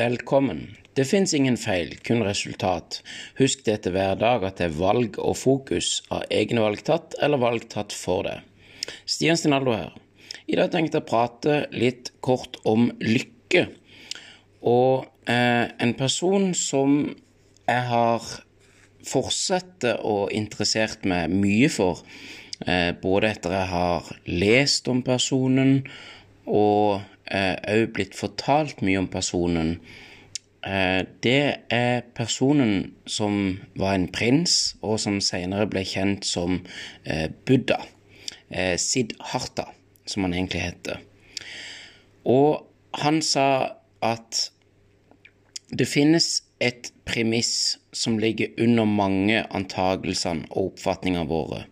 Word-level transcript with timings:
Velkommen. 0.00 0.76
Det 0.94 1.04
fins 1.04 1.32
ingen 1.34 1.58
feil, 1.60 1.90
kun 2.06 2.22
resultat. 2.24 3.00
Husk 3.36 3.66
det 3.66 3.74
til 3.84 3.92
hver 3.92 4.14
dag 4.16 4.44
at 4.46 4.60
det 4.60 4.68
er 4.70 4.78
valg 4.78 5.18
og 5.20 5.34
fokus 5.36 5.98
av 6.14 6.22
egne 6.32 6.62
valg 6.64 6.80
tatt 6.86 7.16
eller 7.20 7.42
valg 7.42 7.66
tatt 7.68 7.92
for 7.92 8.24
det. 8.24 8.38
Stian 9.04 9.36
Stinaldo 9.36 9.74
her. 9.76 9.90
I 10.48 10.56
dag 10.56 10.70
tenkte 10.72 11.00
jeg 11.00 11.04
å 11.04 11.10
prate 11.10 11.58
litt 11.74 12.12
kort 12.24 12.56
om 12.70 12.88
lykke. 13.02 13.66
Og 14.72 15.04
eh, 15.28 15.68
en 15.68 15.94
person 15.98 16.48
som 16.56 16.96
jeg 17.68 17.86
har 17.92 18.32
fortsatt 19.10 19.90
å 20.00 20.16
interessert 20.32 21.04
meg 21.04 21.34
mye 21.34 21.68
for, 21.68 22.00
eh, 22.64 22.94
både 23.04 23.34
etter 23.34 23.58
jeg 23.58 23.72
har 23.74 24.12
lest 24.32 24.88
om 24.88 25.04
personen 25.04 25.82
og 26.46 27.02
òg 27.30 27.84
eh, 27.86 27.88
blitt 27.94 28.16
fortalt 28.18 28.82
mye 28.82 28.98
om 28.98 29.08
personen. 29.10 29.76
Eh, 30.66 31.06
det 31.22 31.66
er 31.70 32.02
personen 32.14 32.92
som 33.06 33.60
var 33.78 33.94
en 33.94 34.08
prins, 34.12 34.76
og 34.82 34.98
som 35.00 35.20
senere 35.22 35.68
ble 35.70 35.84
kjent 35.86 36.26
som 36.26 36.60
eh, 37.04 37.28
Buddha. 37.46 37.82
Siddhartha, 38.50 39.68
som 40.10 40.24
han 40.26 40.32
egentlig 40.34 40.64
heter. 40.64 40.96
Og 42.26 42.64
han 42.98 43.20
sa 43.22 43.76
at 44.02 44.40
det 45.70 45.86
finnes 45.86 46.40
et 46.58 46.90
premiss 47.06 47.78
som 47.94 48.18
ligger 48.18 48.50
under 48.58 48.90
mange 48.90 49.44
antagelsene 49.54 50.50
og 50.50 50.72
oppfatningene 50.72 51.30
våre. 51.30 51.62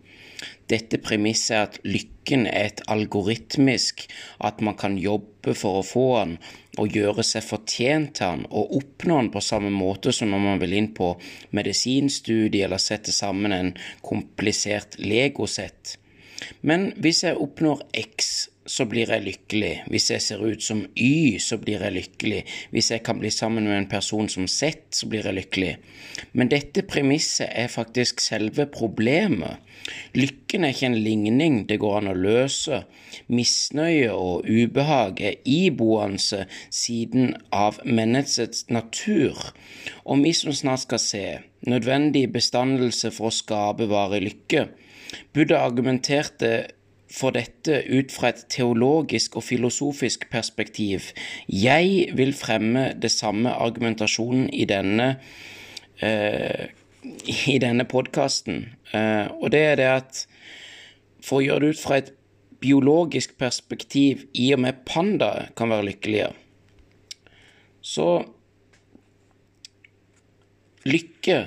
Dette 0.69 0.99
premisset 1.01 1.57
at 1.57 1.77
lykken 1.87 2.45
er 2.47 2.69
et 2.69 2.81
algoritmisk, 2.91 4.05
at 4.45 4.61
man 4.65 4.77
kan 4.79 4.97
jobbe 5.01 5.55
for 5.57 5.79
å 5.79 5.85
få 5.85 6.07
den 6.19 6.35
og 6.79 6.95
gjøre 6.95 7.25
seg 7.25 7.43
fortjent 7.43 8.13
til 8.19 8.37
den 8.37 8.45
og 8.49 8.75
oppnå 8.77 9.17
den 9.19 9.31
på 9.33 9.43
samme 9.43 9.71
måte 9.73 10.13
som 10.15 10.31
når 10.31 10.45
man 10.45 10.61
vil 10.61 10.77
inn 10.77 10.91
på 10.95 11.11
medisinstudie 11.57 12.67
eller 12.67 12.81
sette 12.81 13.15
sammen 13.15 13.55
en 13.55 13.73
komplisert 14.05 14.99
legosett. 15.01 15.97
Men 16.61 16.91
hvis 17.01 17.25
jeg 17.25 17.39
oppnår 17.39 17.83
X, 17.99 18.47
så 18.69 18.85
blir 18.85 19.09
jeg 19.09 19.25
lykkelig. 19.25 19.71
Hvis 19.89 20.09
jeg 20.13 20.21
ser 20.21 20.43
ut 20.45 20.63
som 20.63 20.83
Y, 20.93 21.39
så 21.41 21.57
blir 21.57 21.81
jeg 21.81 21.95
lykkelig. 21.95 22.43
Hvis 22.73 22.91
jeg 22.93 23.03
kan 23.05 23.17
bli 23.21 23.31
sammen 23.33 23.65
med 23.65 23.77
en 23.77 23.89
person 23.89 24.29
som 24.29 24.47
Z, 24.47 24.93
så 24.93 25.09
blir 25.09 25.25
jeg 25.25 25.37
lykkelig. 25.39 25.73
Men 26.37 26.51
dette 26.53 26.85
premisset 26.85 27.49
er 27.49 27.71
faktisk 27.73 28.21
selve 28.21 28.67
problemet. 28.69 29.65
Lykken 30.13 30.65
er 30.65 30.75
ikke 30.75 30.89
en 30.91 30.99
ligning 31.01 31.59
det 31.69 31.79
går 31.81 31.97
an 32.01 32.11
å 32.11 32.17
løse. 32.17 32.83
Misnøye 33.33 34.11
og 34.13 34.45
ubehag 34.45 35.21
er 35.25 35.39
iboende 35.49 36.45
siden 36.69 37.33
av 37.55 37.79
menneskets 37.85 38.67
natur. 38.69 39.39
Og 40.05 40.21
vi 40.25 40.35
som 40.37 40.53
snart 40.53 40.85
skal 40.85 41.01
se 41.01 41.25
nødvendig 41.65 42.27
bestandelse 42.33 43.09
for 43.15 43.31
å 43.31 43.35
skape 43.35 43.89
varig 43.89 44.21
lykke. 44.27 44.67
Buddha 45.33 45.63
argumenterte 45.65 46.51
for 47.09 47.33
dette 47.33 47.81
ut 47.89 48.11
fra 48.13 48.29
et 48.33 48.43
teologisk 48.53 49.39
og 49.39 49.45
filosofisk 49.47 50.27
perspektiv. 50.29 51.09
Jeg 51.49 52.11
vil 52.17 52.33
fremme 52.37 52.93
det 53.01 53.11
samme 53.11 53.49
argumentasjonen 53.49 54.49
i 54.53 54.65
denne, 54.69 55.09
i 57.49 57.57
denne 57.61 57.85
podkasten, 57.89 58.65
uh, 58.93 59.27
og 59.41 59.51
det 59.51 59.63
er 59.71 59.75
det 59.79 59.89
at 59.89 60.23
for 61.23 61.39
å 61.39 61.45
gjøre 61.45 61.65
det 61.65 61.75
ut 61.75 61.81
fra 61.81 61.99
et 61.99 62.13
biologisk 62.59 63.37
perspektiv, 63.39 64.27
i 64.33 64.51
og 64.53 64.61
med 64.65 64.83
pandaer 64.87 65.49
kan 65.57 65.71
være 65.71 65.89
lykkelige, 65.91 66.33
så 67.81 68.09
Lykke, 70.87 71.41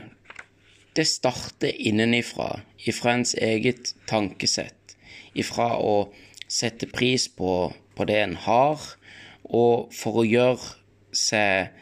det 0.92 1.06
starter 1.08 1.72
innenifra, 1.88 2.60
ifra 2.84 3.14
ens 3.16 3.32
eget 3.40 3.94
tankesett 4.06 4.81
ifra 5.38 5.74
å 5.80 6.12
sette 6.52 6.88
pris 6.90 7.28
på, 7.28 7.72
på 7.96 8.08
det 8.08 8.18
en 8.22 8.36
har, 8.46 8.82
og 9.44 9.92
for 9.94 10.22
å 10.22 10.28
gjøre 10.28 10.76
seg 11.12 11.78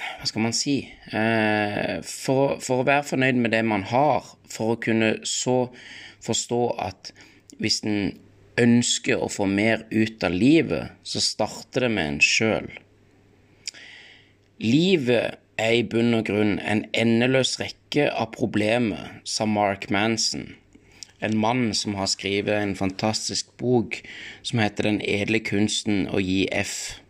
Hva 0.00 0.26
skal 0.28 0.44
man 0.46 0.54
si 0.56 0.76
eh, 1.12 1.98
for, 2.06 2.60
for, 2.62 2.80
å 2.80 2.86
være 2.86 3.08
fornøyd 3.10 3.40
med 3.42 3.52
det 3.52 3.60
man 3.66 3.82
har, 3.90 4.24
for 4.48 4.74
å 4.74 4.78
kunne 4.80 5.10
så 5.28 5.66
forstå 6.24 6.60
at 6.80 7.10
hvis 7.60 7.82
en 7.84 8.14
ønsker 8.60 9.20
å 9.20 9.28
få 9.28 9.48
mer 9.50 9.84
ut 9.90 10.24
av 10.24 10.32
livet, 10.32 10.94
så 11.02 11.20
starter 11.20 11.84
det 11.84 11.90
med 11.96 12.12
en 12.14 12.22
sjøl. 12.24 12.70
Livet 14.62 15.36
er 15.60 15.76
i 15.80 15.84
bunn 15.84 16.16
og 16.16 16.30
grunn 16.30 16.56
en 16.60 16.86
endeløs 16.96 17.58
rekke 17.60 18.08
av 18.08 18.32
problemer, 18.36 19.20
sa 19.28 19.44
Mark 19.48 19.90
Manson 19.92 20.48
en 21.20 21.36
mann 21.38 21.74
som 21.74 21.94
har 21.94 22.08
skrevet 22.10 22.56
en 22.56 22.76
fantastisk 22.76 23.52
bok 23.60 24.00
som 24.42 24.62
heter 24.62 24.88
Den 24.88 25.00
edle 25.04 25.42
kunsten 25.44 26.06
å 26.08 26.20
gi 26.20 26.46
F, 26.52 27.00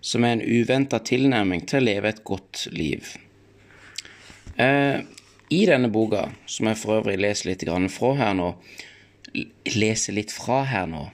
som 0.00 0.24
er 0.24 0.36
en 0.36 0.44
uventa 0.44 0.98
tilnærming 0.98 1.64
til 1.66 1.80
å 1.80 1.86
leve 1.88 2.10
et 2.10 2.24
godt 2.26 2.66
liv. 2.74 3.14
Eh, 4.56 5.00
I 5.50 5.62
denne 5.66 5.90
boka, 5.90 6.28
som 6.46 6.68
jeg 6.70 6.80
for 6.80 7.00
øvrig 7.00 7.18
leser 7.22 7.52
litt 7.52 7.66
fra 7.94 8.14
her 8.18 8.34
nå, 8.34 8.54
leser 9.74 10.14
litt 10.18 10.32
fra 10.34 10.62
her 10.68 10.86
nå, 10.90 11.08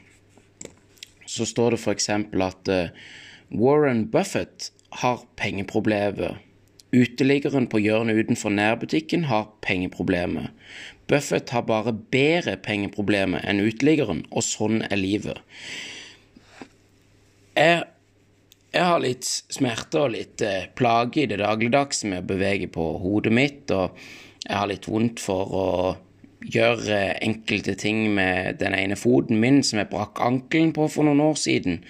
så 1.30 1.46
står 1.46 1.76
det 1.76 1.80
f.eks. 1.80 2.08
at 2.10 2.70
uh, 2.74 2.90
Warren 3.54 4.06
Buffett 4.10 4.72
har 5.02 5.22
pengeproblemer. 5.38 6.40
Uteliggeren 6.90 7.68
på 7.70 7.78
hjørnet 7.78 8.18
utenfor 8.18 8.50
nærbutikken 8.50 9.28
har 9.30 9.50
pengeproblemer. 9.62 10.50
Buffett 11.10 11.50
har 11.54 11.62
bare 11.66 11.94
bedre 11.94 12.56
pengeproblemer 12.62 13.44
enn 13.46 13.62
uteliggeren, 13.62 14.24
og 14.30 14.46
sånn 14.46 14.82
er 14.86 14.98
livet. 14.98 15.38
Jeg, 17.54 17.84
jeg 18.74 18.86
har 18.86 19.02
litt 19.02 19.26
smerte 19.26 20.04
og 20.04 20.14
litt 20.16 20.42
eh, 20.46 20.68
plage 20.78 21.24
i 21.24 21.30
det 21.30 21.40
dagligdagse 21.42 22.10
med 22.10 22.24
å 22.24 22.30
bevege 22.30 22.70
på 22.70 22.86
hodet 23.02 23.34
mitt, 23.34 23.70
og 23.74 23.94
jeg 24.46 24.56
har 24.56 24.70
litt 24.70 24.86
vondt 24.90 25.22
for 25.22 25.54
å 25.54 25.66
gjøre 26.40 27.00
enkelte 27.20 27.74
ting 27.78 28.06
med 28.16 28.60
den 28.62 28.74
ene 28.74 28.96
foten 28.96 29.40
min 29.42 29.60
som 29.66 29.80
jeg 29.82 29.90
brakk 29.90 30.22
ankelen 30.24 30.72
på 30.74 30.86
for 30.88 31.06
noen 31.06 31.20
år 31.22 31.36
siden. 31.38 31.82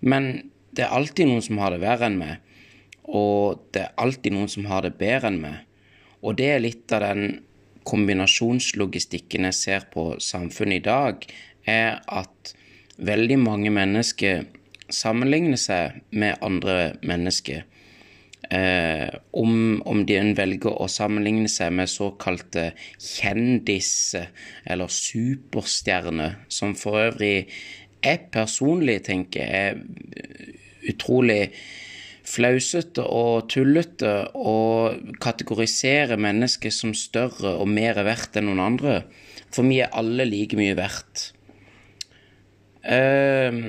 Men 0.00 0.50
det 0.70 0.86
er 0.86 0.94
alltid 0.94 1.28
noen 1.28 1.42
som 1.44 1.58
har 1.60 1.74
det 1.74 1.82
verre 1.82 2.06
enn 2.06 2.20
meg, 2.20 2.38
og 3.08 3.64
det 3.72 3.86
er 3.86 3.96
alltid 4.00 4.34
noen 4.36 4.50
som 4.52 4.68
har 4.68 4.84
det 4.84 4.98
bedre 5.00 5.32
enn 5.32 5.40
meg. 5.42 5.64
Og 6.20 6.36
det 6.38 6.48
er 6.52 6.62
litt 6.64 6.92
av 6.92 7.04
den 7.06 7.40
kombinasjonslogistikken 7.88 9.48
jeg 9.48 9.56
ser 9.56 9.88
på 9.92 10.10
samfunnet 10.20 10.82
i 10.82 10.86
dag, 10.88 11.24
er 11.68 12.00
at 12.04 12.54
veldig 12.98 13.38
mange 13.40 13.72
mennesker 13.72 14.44
sammenligner 14.92 15.60
seg 15.60 16.00
med 16.10 16.40
andre 16.44 16.94
mennesker. 17.06 17.64
Eh, 18.48 19.10
om, 19.36 19.82
om 19.84 20.04
de 20.08 20.20
velger 20.36 20.72
å 20.72 20.86
sammenligne 20.88 21.50
seg 21.52 21.74
med 21.76 21.90
såkalte 21.92 22.70
kjendiser 22.96 24.30
eller 24.64 24.92
superstjerner, 24.92 26.38
som 26.48 26.72
for 26.78 27.00
øvrig 27.10 27.48
jeg 27.98 28.28
personlig 28.32 29.02
tenker 29.08 29.42
er 29.42 29.80
utrolig 30.88 31.50
flausete 32.28 33.04
og 33.04 33.48
tullete 33.52 34.12
å 34.36 34.56
kategorisere 35.22 36.18
mennesket 36.20 36.74
som 36.74 36.94
større 36.96 37.54
og 37.56 37.70
mer 37.72 38.00
verdt 38.06 38.38
enn 38.38 38.48
noen 38.50 38.64
andre. 38.64 39.00
For 39.54 39.64
vi 39.64 39.80
er 39.84 39.94
alle 39.96 40.26
like 40.28 40.58
mye 40.58 40.76
verdt. 40.78 41.30
Eh, 42.84 43.62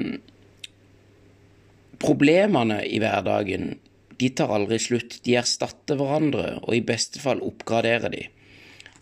problemene 1.99 2.81
i 2.87 2.99
hverdagen 3.01 3.71
de 4.19 4.29
tar 4.35 4.51
aldri 4.51 4.79
slutt. 4.81 5.21
De 5.23 5.37
erstatter 5.39 5.99
hverandre, 5.99 6.57
og 6.65 6.75
i 6.75 6.83
beste 6.85 7.21
fall 7.23 7.43
oppgraderer 7.45 8.11
de. 8.11 8.25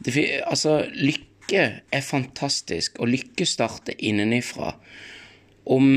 Det, 0.06 0.14
altså, 0.46 0.84
lykke 0.94 1.64
er 1.82 2.06
fantastisk, 2.06 3.00
og 3.02 3.10
lykke 3.16 3.48
starter 3.50 3.98
innenifra. 3.98 4.76
Om, 5.66 5.88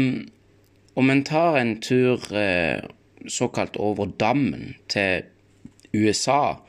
om 0.97 1.13
en 1.13 1.23
tar 1.29 1.61
en 1.61 1.77
tur 1.85 2.25
eh, 2.33 2.81
såkalt 3.29 3.77
over 3.77 4.11
dammen 4.21 4.75
til 4.89 5.27
USA, 5.95 6.61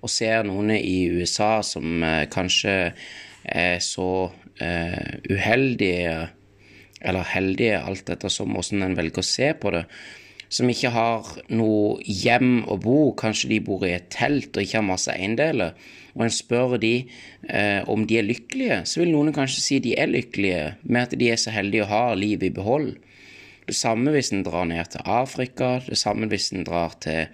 og 0.00 0.08
ser 0.08 0.46
noen 0.48 0.72
i 0.76 1.10
USA 1.12 1.60
som 1.66 2.04
eh, 2.06 2.26
kanskje 2.32 2.76
er 3.44 3.80
så 3.84 4.30
eh, 4.60 5.18
uheldige 5.28 6.30
eller 7.00 7.24
heldige, 7.32 7.80
alt 7.80 8.10
ettersom 8.12 8.52
hvordan 8.54 8.84
en 8.84 8.96
velger 8.98 9.22
å 9.22 9.26
se 9.26 9.52
på 9.56 9.72
det, 9.72 9.84
som 10.50 10.68
ikke 10.68 10.90
har 10.92 11.28
noe 11.54 12.00
hjem 12.02 12.64
å 12.68 12.76
bo, 12.82 13.12
kanskje 13.16 13.52
de 13.52 13.60
bor 13.64 13.86
i 13.86 13.94
et 13.94 14.08
telt 14.12 14.56
og 14.56 14.64
ikke 14.64 14.80
har 14.80 14.86
masse 14.88 15.12
eiendeler, 15.14 15.76
og 16.16 16.24
en 16.26 16.34
spør 16.34 16.74
de 16.82 16.94
eh, 17.46 17.86
om 17.88 18.02
de 18.08 18.18
er 18.18 18.26
lykkelige, 18.26 18.80
så 18.90 19.00
vil 19.02 19.12
noen 19.14 19.32
kanskje 19.34 19.62
si 19.62 19.78
de 19.84 19.94
er 19.94 20.10
lykkelige 20.10 20.64
med 20.82 21.06
at 21.06 21.14
de 21.20 21.30
er 21.30 21.38
så 21.40 21.54
heldige 21.54 21.86
å 21.86 21.92
ha 21.92 22.02
livet 22.18 22.50
i 22.50 22.56
behold. 22.56 22.96
Det 23.66 23.76
samme 23.76 24.12
hvis 24.14 24.32
en 24.34 24.44
drar 24.46 24.68
ned 24.68 24.92
til 24.92 25.04
Afrika, 25.04 25.78
det 25.86 25.98
samme 25.98 26.28
hvis 26.30 26.50
en 26.54 26.64
drar 26.66 26.96
til 27.02 27.28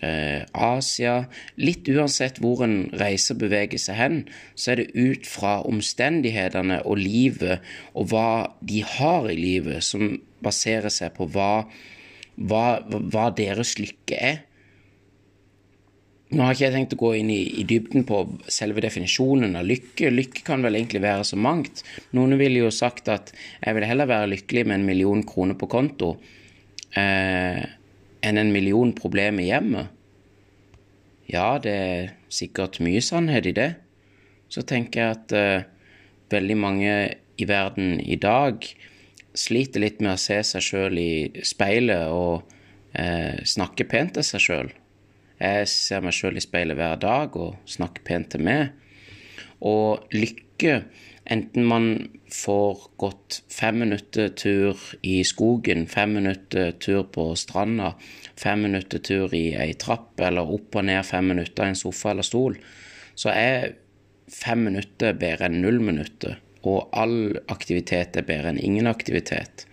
eh, 0.00 0.42
Asia. 0.52 1.16
Litt 1.60 1.88
uansett 1.92 2.40
hvor 2.42 2.64
en 2.66 2.78
reiser 2.96 3.38
beveger 3.40 3.80
seg 3.80 3.98
hen, 4.00 4.18
så 4.54 4.72
er 4.72 4.82
det 4.82 4.94
ut 4.94 5.28
fra 5.28 5.58
omstendighetene 5.68 6.82
og 6.84 7.00
livet 7.00 7.64
og 7.94 8.10
hva 8.12 8.28
de 8.60 8.82
har 8.96 9.30
i 9.30 9.38
livet, 9.38 9.84
som 9.84 10.18
baserer 10.44 10.92
seg 10.92 11.14
på 11.16 11.28
hva, 11.34 11.66
hva, 12.36 12.66
hva 12.86 13.30
deres 13.36 13.76
lykke 13.80 14.20
er. 14.32 14.44
Nå 16.34 16.42
har 16.42 16.56
ikke 16.56 16.64
jeg 16.64 16.74
tenkt 16.74 16.94
å 16.96 16.98
gå 16.98 17.10
inn 17.20 17.28
i, 17.30 17.42
i, 17.60 17.62
dybden 17.68 18.02
på 18.06 18.24
selve 18.50 18.82
definisjonen 18.82 19.54
av 19.60 19.66
lykke. 19.68 20.10
Lykke 20.10 20.42
kan 20.46 20.64
vel 20.66 20.74
egentlig 20.74 21.04
være 21.04 21.26
så 21.28 21.38
mangt. 21.38 21.84
Noen 22.18 22.34
ville 22.40 22.64
jo 22.64 22.72
sagt 22.74 23.06
at 23.12 23.30
jeg 23.60 23.76
vil 23.76 23.86
heller 23.86 24.10
være 24.10 24.32
lykkelig 24.32 24.64
med 24.66 24.80
en 24.80 24.86
million 24.88 25.22
kroner 25.26 25.54
på 25.58 25.68
konto 25.70 26.16
eh, 26.98 27.60
enn 28.26 28.40
en 28.42 28.50
million 28.50 28.90
problemer 28.96 29.44
i 29.44 29.52
hjemmet. 29.52 29.92
Ja, 31.30 31.60
det 31.62 31.74
er 31.74 32.10
sikkert 32.30 32.80
mye 32.82 33.02
sannhet 33.02 33.46
i 33.46 33.54
det. 33.54 33.70
Så 34.50 34.64
tenker 34.66 35.02
jeg 35.02 35.20
at 35.20 35.36
eh, 35.36 35.68
veldig 36.34 36.56
mange 36.58 36.96
i 37.38 37.46
verden 37.46 38.00
i 38.02 38.18
dag 38.18 38.66
sliter 39.36 39.84
litt 39.84 40.02
med 40.02 40.16
å 40.16 40.20
se 40.20 40.40
seg 40.48 40.64
sjøl 40.64 40.98
i 40.98 41.44
speilet 41.46 42.10
og 42.10 42.50
eh, 42.98 43.38
snakke 43.46 43.86
pent 43.86 44.16
til 44.18 44.26
seg 44.26 44.42
sjøl. 44.42 44.74
Jeg 45.36 45.68
ser 45.68 46.04
meg 46.04 46.16
sjøl 46.16 46.38
i 46.38 46.44
speilet 46.44 46.78
hver 46.78 46.96
dag 47.00 47.36
og 47.36 47.58
snakker 47.68 48.04
pent 48.06 48.30
til 48.32 48.44
meg. 48.46 48.72
Og 49.60 50.06
lykke, 50.14 50.78
enten 51.32 51.66
man 51.68 51.88
får 52.32 52.86
gått 53.00 53.40
fem 53.52 53.82
minutter 53.84 54.32
tur 54.36 54.80
i 55.04 55.20
skogen, 55.28 55.86
fem 55.90 56.16
minutter 56.18 56.72
tur 56.80 57.04
på 57.12 57.28
stranda, 57.36 57.92
fem 58.36 58.64
minutter 58.66 59.02
tur 59.04 59.34
i 59.36 59.50
ei 59.56 59.74
trapp 59.80 60.20
eller 60.24 60.48
opp 60.56 60.76
og 60.76 60.88
ned 60.88 61.04
fem 61.04 61.32
minutter 61.32 61.66
i 61.66 61.74
en 61.74 61.78
sofa 61.78 62.12
eller 62.12 62.26
stol, 62.26 62.58
så 63.16 63.32
er 63.32 63.76
fem 64.32 64.66
minutter 64.70 65.16
bedre 65.16 65.50
enn 65.50 65.60
null 65.62 65.80
minutter. 65.84 66.40
Og 66.66 66.88
all 66.96 67.36
aktivitet 67.52 68.16
er 68.18 68.26
bedre 68.26 68.50
enn 68.50 68.62
ingen 68.62 68.88
aktivitet. 68.90 69.68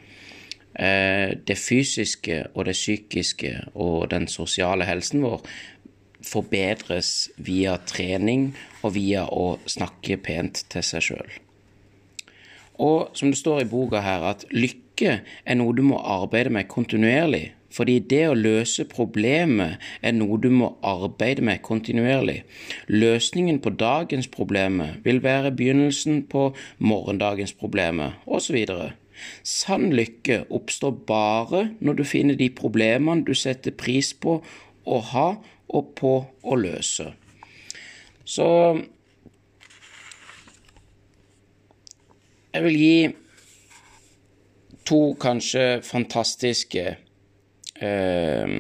Eh, 0.76 1.38
det 1.48 1.58
fysiske 1.58 2.40
og 2.54 2.66
det 2.66 2.74
psykiske 2.74 3.54
og 3.74 4.10
den 4.12 4.28
sosiale 4.28 4.88
helsen 4.90 5.22
vår 5.22 5.46
forbedres 6.24 7.30
via 7.38 7.78
trening 7.86 8.54
og 8.82 8.96
via 8.96 9.28
å 9.30 9.58
snakke 9.70 10.18
pent 10.24 10.64
til 10.74 10.86
seg 10.86 11.06
sjøl. 11.10 11.34
Og 12.82 13.12
som 13.18 13.30
det 13.30 13.38
står 13.38 13.64
i 13.64 13.70
boka 13.70 14.02
her, 14.02 14.24
at 14.34 14.48
lykke 14.50 15.20
er 15.22 15.60
noe 15.60 15.76
du 15.78 15.84
må 15.86 16.00
arbeide 16.00 16.54
med 16.54 16.72
kontinuerlig. 16.72 17.52
Fordi 17.74 17.98
det 18.06 18.22
å 18.30 18.38
løse 18.38 18.86
problemet 18.86 19.82
er 20.06 20.14
noe 20.14 20.38
du 20.42 20.50
må 20.54 20.76
arbeide 20.86 21.42
med 21.42 21.64
kontinuerlig. 21.66 22.44
Løsningen 22.88 23.60
på 23.64 23.74
dagens 23.82 24.30
problemer 24.30 25.00
vil 25.06 25.24
være 25.24 25.56
begynnelsen 25.58 26.22
på 26.30 26.52
morgendagens 26.78 27.56
problemer, 27.58 28.20
osv. 28.26 28.60
Sann 29.44 29.92
lykke 29.96 30.44
oppstår 30.54 30.96
bare 31.08 31.66
når 31.80 32.00
du 32.00 32.04
finner 32.08 32.40
de 32.40 32.50
problemene 32.54 33.26
du 33.28 33.34
setter 33.38 33.76
pris 33.78 34.14
på 34.14 34.40
å 34.84 35.00
ha 35.14 35.28
og 35.74 35.92
på 35.98 36.14
å 36.44 36.58
løse. 36.60 37.10
Så 38.24 38.48
jeg 42.54 42.64
vil 42.68 42.80
gi 42.80 42.98
to 44.88 45.02
kanskje 45.20 45.82
fantastiske 45.86 46.86
eh, 47.82 48.56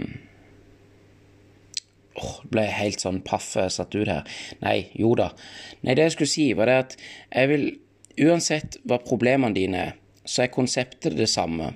oh, 2.17 2.35
ble 2.49 2.65
helt 2.71 3.03
sånn 3.03 3.21
paffe 3.25 3.67
satt 3.73 3.95
ut 3.95 4.09
her. 4.09 4.27
Nei, 4.63 4.89
jo 4.97 5.13
da. 5.19 5.31
Nei, 5.83 5.95
det 5.95 6.07
jeg 6.07 6.15
skulle 6.17 6.33
si, 6.33 6.47
var 6.57 6.71
det 6.71 6.79
at 6.85 6.99
jeg 7.29 7.53
vil 7.53 7.71
Uansett 8.13 8.75
hva 8.85 8.99
problemene 9.01 9.55
dine 9.57 9.79
er, 9.87 9.93
så 10.25 10.45
er 10.45 10.53
konseptet 10.53 11.17
det 11.17 11.29
samme. 11.31 11.73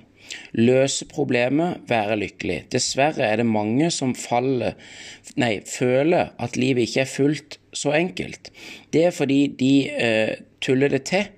Løse 0.52 1.06
problemet, 1.08 1.80
være 1.88 2.18
lykkelig. 2.20 2.58
Dessverre 2.72 3.24
er 3.24 3.40
det 3.40 3.46
mange 3.48 3.90
som 3.94 4.14
faller 4.16 4.76
Nei, 5.38 5.60
føler 5.64 6.32
at 6.42 6.56
livet 6.58 6.88
ikke 6.88 7.04
er 7.04 7.10
fullt 7.10 7.58
så 7.76 7.92
enkelt. 7.94 8.50
Det 8.92 9.04
er 9.06 9.14
fordi 9.14 9.40
de 9.60 9.72
eh, 9.88 10.32
tuller 10.64 10.90
det 10.90 11.04
til 11.10 11.28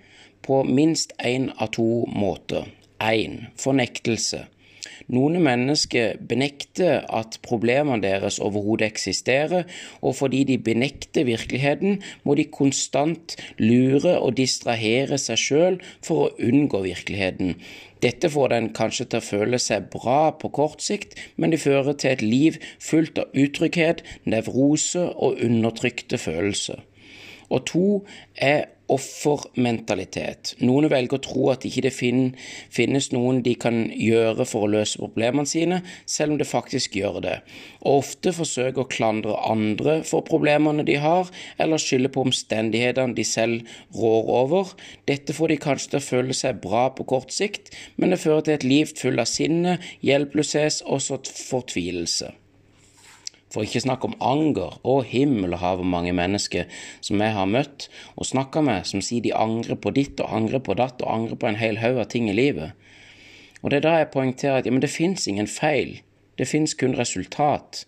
på 0.46 0.62
minst 0.64 1.12
én 1.20 1.50
av 1.60 1.72
to 1.76 2.06
måter. 2.08 2.70
Én 3.00 3.50
fornektelse. 3.60 4.46
Noen 5.10 5.40
mennesker 5.42 6.20
benekter 6.30 7.02
at 7.10 7.40
problemene 7.42 7.98
deres 8.04 8.38
overhodet 8.38 8.86
eksisterer, 8.92 9.66
og 10.06 10.14
fordi 10.20 10.44
de 10.46 10.58
benekter 10.58 11.26
virkeligheten, 11.26 11.98
må 12.22 12.36
de 12.38 12.46
konstant 12.46 13.34
lure 13.58 14.16
og 14.20 14.36
distrahere 14.38 15.18
seg 15.18 15.40
sjøl 15.40 15.78
for 16.06 16.28
å 16.28 16.50
unngå 16.50 16.84
virkeligheten. 16.86 17.56
Dette 18.00 18.30
får 18.32 18.52
den 18.54 18.70
kanskje 18.76 19.08
til 19.10 19.20
å 19.20 19.26
føle 19.26 19.58
seg 19.60 19.90
bra 19.92 20.30
på 20.40 20.48
kort 20.56 20.80
sikt, 20.84 21.18
men 21.36 21.52
det 21.52 21.60
fører 21.64 21.98
til 21.98 22.14
et 22.14 22.22
liv 22.24 22.60
fullt 22.80 23.18
av 23.20 23.34
utrygghet, 23.34 24.04
nevrose 24.24 25.10
og 25.10 25.42
undertrykte 25.42 26.22
følelser. 26.22 26.80
Og 27.50 27.66
to 27.66 27.86
er 28.38 28.70
offermentalitet. 28.90 30.54
Noen 30.64 30.88
velger 30.90 31.19
å 31.19 31.22
tro 31.25 31.44
at 31.52 31.64
ikke 31.69 31.84
det 31.87 31.92
finnes 31.94 33.10
noen 33.14 33.40
de 33.46 33.54
kan 33.60 33.84
gjøre 33.94 34.46
for 34.48 34.66
å 34.66 34.72
løse 34.75 35.00
problemene 35.00 35.48
sine, 35.48 35.81
selv 36.10 36.34
om 36.34 36.40
det 36.40 36.48
faktisk 36.50 36.98
gjør 36.98 37.20
det, 37.25 37.37
og 37.84 38.02
ofte 38.02 38.34
forsøker 38.37 38.84
å 38.84 38.90
klandre 38.90 39.38
andre 39.46 40.00
for 40.06 40.26
problemene 40.26 40.84
de 40.88 40.98
har, 41.02 41.31
eller 41.60 41.81
skylde 41.82 42.12
på 42.12 42.26
omstendighetene 42.26 43.16
de 43.16 43.26
selv 43.26 43.78
rår 43.96 44.34
over. 44.42 44.75
Dette 45.11 45.37
får 45.37 45.54
de 45.54 45.61
kanskje 45.68 45.94
til 45.94 46.00
å 46.00 46.09
føle 46.09 46.37
seg 46.37 46.61
bra 46.64 46.88
på 46.94 47.06
kort 47.14 47.35
sikt, 47.35 47.73
men 47.97 48.12
det 48.14 48.23
fører 48.25 48.47
til 48.47 48.59
et 48.59 48.68
liv 48.68 48.92
fullt 48.97 49.23
av 49.23 49.30
sinne, 49.30 49.78
hjelpeløshet 50.04 50.82
og 50.90 51.02
fortvilelse. 51.30 52.35
For 53.50 53.66
ikke 53.66 53.83
snakk 53.83 54.04
om 54.07 54.14
anger 54.23 54.76
og 54.87 55.09
himmel 55.11 55.57
og 55.57 55.62
hav 55.62 55.80
hvor 55.80 55.88
mange 55.90 56.12
mennesker 56.14 56.69
som 57.02 57.23
jeg 57.23 57.35
har 57.35 57.49
møtt 57.50 57.88
og 58.14 58.28
snakka 58.28 58.62
med, 58.62 58.87
som 58.87 59.02
sier 59.02 59.25
de 59.25 59.35
angrer 59.35 59.78
på 59.80 59.90
ditt 59.97 60.23
og 60.23 60.30
angrer 60.37 60.62
på 60.62 60.76
datt 60.78 61.02
og 61.02 61.11
angrer 61.11 61.40
på 61.40 61.50
en 61.50 61.59
hel 61.59 61.80
haug 61.83 61.99
av 61.99 62.07
ting 62.12 62.30
i 62.30 62.37
livet. 62.37 62.76
Og 63.62 63.73
det 63.73 63.80
er 63.80 63.87
da 63.88 63.97
jeg 63.99 64.12
poengterer 64.14 64.61
at 64.61 64.69
ja, 64.69 64.73
men 64.73 64.85
det 64.85 64.92
fins 64.92 65.26
ingen 65.28 65.50
feil, 65.50 65.99
det 66.38 66.47
fins 66.49 66.76
kun 66.78 66.95
resultat 66.97 67.85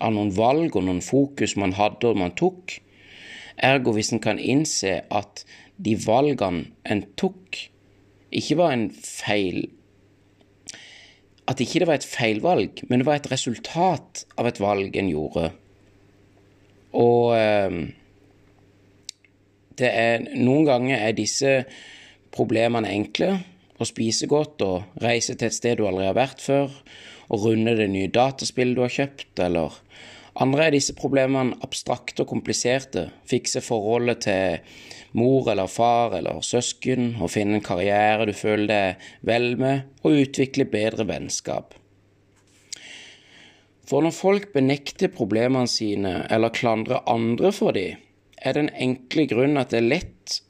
av 0.00 0.16
noen 0.16 0.32
valg 0.34 0.74
og 0.74 0.88
noen 0.88 1.04
fokus 1.04 1.54
man 1.60 1.76
hadde 1.76 2.08
og 2.08 2.18
man 2.18 2.34
tok. 2.40 2.78
Ergo 3.62 3.92
hvis 3.94 4.10
en 4.14 4.24
kan 4.24 4.40
innse 4.40 5.02
at 5.14 5.44
de 5.76 5.94
valgene 6.00 6.72
en 6.88 7.04
tok, 7.20 7.60
ikke 8.34 8.58
var 8.58 8.72
en 8.74 8.88
feil 8.90 9.68
at 11.50 11.60
ikke 11.60 11.82
det 11.82 11.88
var 11.88 11.98
et 12.00 12.08
feilvalg, 12.08 12.80
men 12.88 13.02
det 13.02 13.06
var 13.08 13.20
et 13.20 13.30
resultat 13.32 14.24
av 14.40 14.48
et 14.48 14.60
valg 14.62 14.96
en 14.96 15.10
gjorde. 15.12 15.50
Og 16.96 17.34
eh, 17.36 17.80
det 19.78 19.90
er 19.90 20.24
Noen 20.38 20.68
ganger 20.68 21.02
er 21.02 21.16
disse 21.16 21.56
problemene 22.34 22.92
enkle. 22.94 23.36
Å 23.74 23.86
spise 23.88 24.28
godt 24.30 24.62
og 24.62 25.00
reise 25.02 25.34
til 25.34 25.50
et 25.50 25.56
sted 25.56 25.80
du 25.80 25.88
aldri 25.88 26.06
har 26.06 26.16
vært 26.16 26.42
før, 26.42 26.70
og 27.28 27.48
runde 27.48 27.74
det 27.78 27.88
nye 27.90 28.12
dataspillet 28.12 28.78
du 28.78 28.84
har 28.84 28.94
kjøpt, 28.94 29.32
eller 29.42 29.80
andre 30.42 30.66
er 30.66 30.74
disse 30.74 30.94
problemene 30.98 31.54
abstrakte 31.62 32.24
og 32.24 32.30
kompliserte. 32.32 33.06
Fikse 33.30 33.62
forholdet 33.62 34.24
til 34.26 34.58
mor 35.14 35.50
eller 35.52 35.70
far 35.70 36.16
eller 36.18 36.42
søsken, 36.42 37.14
og 37.22 37.30
finne 37.30 37.60
en 37.60 37.64
karriere 37.64 38.26
du 38.26 38.34
føler 38.34 38.66
deg 38.70 39.08
vel 39.22 39.54
med, 39.60 39.86
og 40.02 40.18
utvikle 40.24 40.66
bedre 40.66 41.06
vennskap. 41.06 41.76
For 43.84 44.02
når 44.02 44.16
folk 44.16 44.48
benekter 44.54 45.12
problemene 45.12 45.68
sine 45.68 46.22
eller 46.32 46.54
klandrer 46.56 47.04
andre 47.10 47.52
for 47.52 47.76
dem, 47.76 48.00
er 48.44 48.56
den 48.56 48.70
enkle 48.74 49.28
grunn 49.28 49.60
at 49.60 49.70
det 49.72 49.82
er 49.82 49.90
lett 49.92 50.40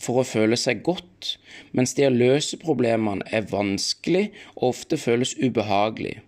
for 0.00 0.20
å 0.20 0.26
føle 0.26 0.56
seg 0.56 0.80
godt, 0.86 1.36
mens 1.76 1.94
det 1.96 2.08
å 2.08 2.14
løse 2.14 2.58
problemene 2.60 3.26
er 3.34 3.48
vanskelig 3.50 4.30
og 4.56 4.70
ofte 4.72 4.98
føles 5.00 5.34
ubehagelig. 5.36 6.18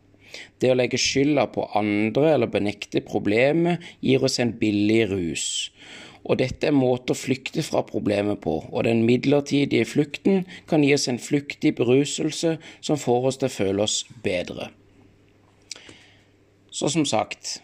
Det 0.60 0.70
å 0.70 0.76
legge 0.78 1.00
skylda 1.00 1.46
på 1.54 1.66
andre 1.78 2.34
eller 2.34 2.50
benekte 2.50 3.02
problemet 3.04 3.82
gir 4.04 4.22
oss 4.24 4.38
en 4.42 4.52
billig 4.60 5.04
rus, 5.10 5.46
og 6.24 6.38
dette 6.42 6.68
er 6.68 6.74
en 6.74 6.80
måte 6.80 7.14
å 7.14 7.18
flykte 7.18 7.62
fra 7.64 7.80
problemet 7.86 8.42
på, 8.44 8.58
og 8.68 8.84
den 8.84 9.04
midlertidige 9.08 9.88
flukten 9.88 10.44
kan 10.68 10.84
gi 10.84 10.92
oss 10.94 11.08
en 11.08 11.20
flyktig 11.22 11.74
beruselse 11.78 12.58
som 12.80 13.00
får 13.00 13.30
oss 13.30 13.40
til 13.40 13.48
å 13.48 13.56
føle 13.56 13.86
oss 13.86 14.02
bedre. 14.24 14.70
Så 16.70 16.92
som 16.92 17.06
sagt 17.08 17.60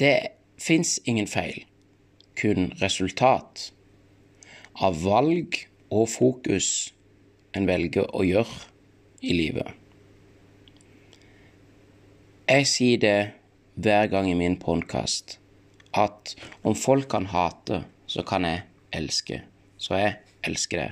Det 0.00 0.32
fins 0.56 0.96
ingen 1.04 1.26
feil, 1.28 1.66
kun 2.34 2.72
resultat 2.80 3.66
av 4.80 4.96
valg 5.04 5.58
og 5.92 6.08
fokus 6.08 6.94
en 7.52 7.68
velger 7.68 8.08
å 8.16 8.24
gjøre 8.24 8.70
i 9.20 9.36
livet. 9.36 9.79
Jeg 12.50 12.64
sier 12.66 12.98
det 12.98 13.18
hver 13.78 14.08
gang 14.10 14.26
i 14.26 14.34
min 14.34 14.56
podkast 14.58 15.36
at 15.94 16.32
om 16.66 16.74
folk 16.74 17.06
kan 17.12 17.28
hate, 17.30 17.84
så 18.10 18.24
kan 18.26 18.42
jeg 18.42 18.64
elske. 18.90 19.36
Så 19.78 19.94
jeg 19.94 20.16
elsker 20.48 20.80
det. 20.80 20.88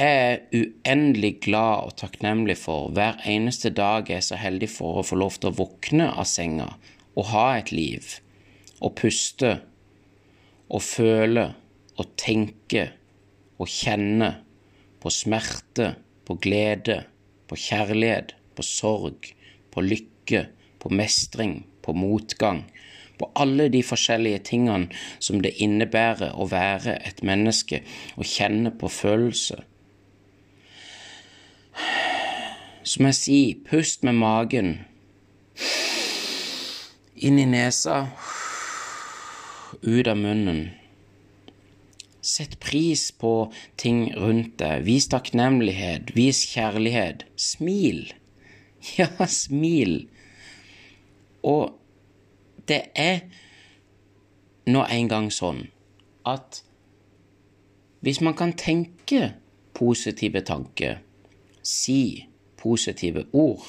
Jeg 0.00 0.22
er 0.30 0.38
uendelig 0.56 1.34
glad 1.44 1.90
og 1.90 1.92
takknemlig 2.00 2.56
for 2.62 2.94
hver 2.96 3.20
eneste 3.28 3.74
dag 3.76 4.08
jeg 4.08 4.22
er 4.22 4.24
så 4.30 4.38
heldig 4.40 4.70
for 4.72 5.02
å 5.02 5.04
få 5.04 5.20
lov 5.20 5.36
til 5.36 5.50
å 5.50 5.58
våkne 5.58 6.08
av 6.08 6.30
senga 6.32 6.70
og 7.12 7.28
ha 7.34 7.44
et 7.58 7.74
liv, 7.76 8.08
og 8.80 8.96
puste 9.02 9.52
og 10.72 10.80
føle 10.80 11.44
og 12.00 12.16
tenke 12.16 12.86
og 13.60 13.68
kjenne 13.68 14.32
på 15.04 15.12
smerte, 15.12 15.92
på 16.24 16.40
glede, 16.40 17.02
på 17.52 17.60
kjærlighet, 17.68 18.32
på 18.56 18.64
sorg, 18.64 19.34
på 19.72 19.84
lykke, 19.84 20.46
på 20.78 20.92
mestring, 20.92 21.62
på 21.82 21.96
motgang, 21.96 22.64
på 23.18 23.30
alle 23.38 23.68
de 23.72 23.82
forskjellige 23.86 24.44
tingene 24.52 25.02
som 25.18 25.42
det 25.42 25.56
innebærer 25.62 26.36
å 26.36 26.48
være 26.50 27.00
et 27.08 27.24
menneske 27.26 27.82
og 28.16 28.28
kjenne 28.28 28.74
på 28.78 28.90
følelser 28.92 29.66
som 32.82 33.06
jeg 33.08 33.18
sier, 33.18 33.58
pust 33.68 34.02
med 34.06 34.18
magen. 34.18 34.72
Inn 37.22 37.38
i 37.38 37.46
nesa, 37.46 38.06
ut 39.82 40.08
av 40.10 40.18
munnen. 40.18 40.64
Sett 42.22 42.58
pris 42.62 43.08
på 43.18 43.50
ting 43.78 44.04
rundt 44.14 44.58
deg. 44.62 44.84
Vis 44.86 45.08
takknemlighet. 45.10 46.12
Vis 46.14 46.44
kjærlighet. 46.52 47.24
Smil. 47.34 48.12
Ja, 48.98 49.26
smil. 49.26 50.08
Og 51.42 51.78
det 52.68 52.82
er 52.98 53.24
nå 54.70 54.84
engang 54.90 55.30
sånn 55.34 55.66
at 56.28 56.62
hvis 58.02 58.20
man 58.22 58.34
kan 58.38 58.54
tenke 58.58 59.32
positive 59.74 60.42
tanker, 60.46 60.98
si 61.62 62.26
positive 62.58 63.24
ord, 63.32 63.64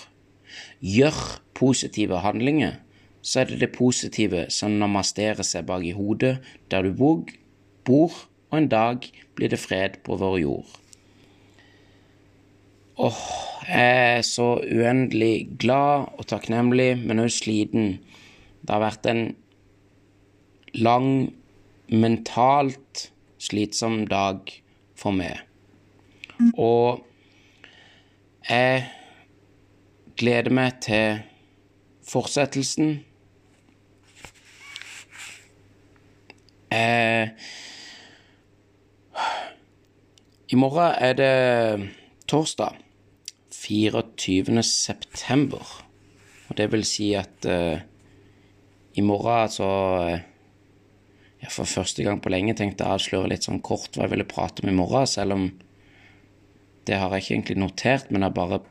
gjør 0.81 1.17
positive 1.57 2.21
handlinger, 2.25 2.77
så 3.21 3.41
er 3.41 3.53
det 3.53 3.59
det 3.61 3.71
positive 3.77 4.47
som 4.53 4.77
namasterer 4.81 5.45
seg 5.47 5.65
bak 5.69 5.85
i 5.87 5.95
hodet 5.95 6.35
der 6.69 6.85
du 6.85 6.93
bor, 6.97 8.17
og 8.49 8.57
en 8.57 8.69
dag 8.69 9.05
blir 9.37 9.49
det 9.53 9.61
fred 9.61 10.01
på 10.05 10.17
vår 10.19 10.39
jord. 10.43 10.82
Åh, 12.97 13.21
jeg 13.67 14.17
er 14.17 14.21
så 14.21 14.59
uendelig 14.61 15.47
glad 15.59 16.11
og 16.13 16.27
takknemlig, 16.29 16.97
men 17.01 17.19
også 17.19 17.39
sliten. 17.43 17.87
Det 18.61 18.69
har 18.69 18.83
vært 18.83 19.07
en 19.09 19.21
lang, 20.77 21.33
mentalt 21.89 23.07
slitsom 23.41 24.03
dag 24.05 24.51
for 24.93 25.09
meg. 25.17 25.41
Og 26.53 27.01
jeg 28.45 28.85
gleder 30.21 30.53
meg 30.53 30.77
til 30.85 31.23
fortsettelsen. 32.05 32.93
Eh, 36.69 37.33
I 40.53 40.61
morgen 40.61 40.93
er 41.01 41.17
det 41.17 41.33
torsdag 42.33 42.79
24. 43.53 44.63
september. 44.65 45.61
Og 46.49 46.57
det 46.57 46.69
vil 46.73 46.85
si 46.87 47.11
at 47.17 47.45
uh, 47.45 47.77
i 48.93 49.03
morgen, 49.05 49.43
altså 49.45 49.67
ja, 51.43 51.49
For 51.51 51.67
første 51.67 52.05
gang 52.05 52.21
på 52.23 52.31
lenge 52.31 52.55
tenkte 52.55 52.85
jeg 52.85 52.89
å 52.89 52.97
avsløre 52.97 53.29
litt 53.33 53.45
sånn 53.45 53.61
kort 53.61 53.97
hva 53.97 54.05
jeg 54.05 54.13
ville 54.13 54.27
prate 54.29 54.63
om 54.63 54.71
i 54.71 54.75
morgen, 54.75 55.05
selv 55.09 55.35
om 55.35 55.49
det 56.87 56.99
har 56.99 57.11
jeg 57.13 57.23
ikke 57.23 57.33
egentlig 57.35 57.59
notert, 57.59 58.09
men 58.09 58.23
jeg 58.23 58.31
har 58.31 58.37
bare 58.37 58.61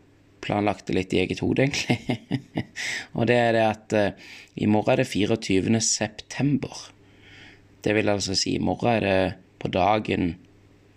planlagt 0.42 0.88
det 0.88 0.97
litt 0.97 1.14
i 1.14 1.21
eget 1.23 1.45
hode, 1.45 1.69
egentlig. 1.69 2.64
og 3.16 3.28
det 3.31 3.38
er 3.38 3.54
det 3.54 3.64
at 3.69 3.97
uh, 3.97 4.28
i 4.57 4.66
morgen 4.66 4.97
er 4.97 5.04
det 5.04 5.11
24. 5.12 5.85
september. 5.87 6.87
Det 7.85 7.95
vil 7.95 8.11
altså 8.11 8.35
si 8.38 8.57
i 8.57 8.62
morgen 8.62 8.97
er 8.97 9.07
det 9.07 9.19
på 9.62 9.71
dagen 9.71 10.33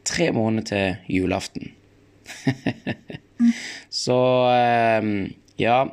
tre 0.07 0.31
måneder 0.33 0.71
til 0.71 1.19
julaften. 1.19 1.75
Så 4.03 4.17
um, 5.01 5.27
ja 5.59 5.83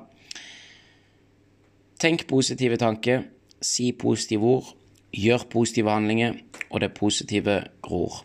Tenk 2.02 2.26
positive 2.26 2.76
tanker, 2.76 3.22
si 3.62 3.92
positive 3.94 4.42
ord, 4.42 4.72
gjør 5.14 5.44
positive 5.50 5.90
handlinger, 5.90 6.34
og 6.70 6.80
det 6.80 6.94
positive 6.96 7.60
gror. 7.82 8.24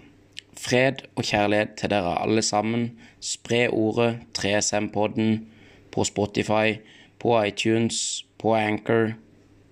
Fred 0.57 1.03
og 1.15 1.23
kjærlighet 1.23 1.75
til 1.77 1.91
dere 1.93 2.15
alle 2.21 2.41
sammen. 2.41 2.87
Spre 3.21 3.67
ordet 3.69 4.17
3SM-podden 4.37 5.45
på 5.91 6.03
Spotify, 6.03 6.79
på 7.19 7.43
iTunes, 7.43 8.25
på 8.39 8.55
Anchor, 8.55 9.13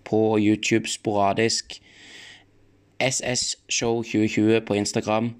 på 0.03 0.37
YouTube 0.39 0.87
sporadisk. 0.87 1.81
SS 2.99 3.55
Show 3.69 4.03
2020 4.03 4.61
på 4.61 4.73
Instagram. 4.73 5.33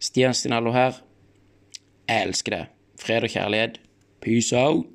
Stian 0.00 0.34
Stinallo 0.34 0.72
her. 0.72 1.05
Jeg 2.08 2.22
elsker 2.22 2.56
det. 2.56 2.66
Fred 3.00 3.22
og 3.22 3.30
kjærlighet. 3.30 3.80
Peace 4.22 4.56
out. 4.58 4.86